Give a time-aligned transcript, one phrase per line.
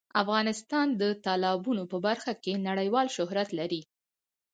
[0.21, 3.81] افغانستان د تالابونه په برخه کې نړیوال شهرت لري.